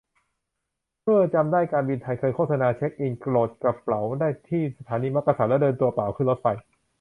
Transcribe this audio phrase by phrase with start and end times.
[1.03, 6.47] เอ้อจำได้ การบินไทยเคยโฆษณา เช็กอิน โหลดกระเป๋าได้ที่สถานีมักกะสัน แล้วเดินตัวเปล่าขึ้นรถไฟ